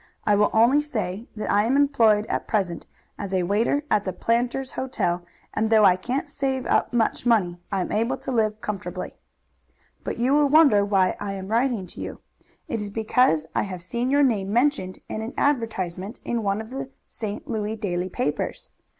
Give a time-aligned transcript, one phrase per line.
[0.25, 2.87] I will only say that I am employed at present
[3.19, 7.59] as a waiter at the Planters' Hotel, and though I can't save up much money,
[7.71, 9.13] I am able to live comfortably.
[10.03, 12.19] But you will wonder why I am writing to you.
[12.67, 16.71] It is because I have seen your name mentioned in an advertisement in one of
[16.71, 17.47] the St.
[17.47, 18.71] Louis daily papers.